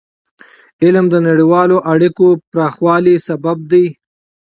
[0.83, 3.85] علم د نړیوالو اړیکو پراخوالي سبب دی.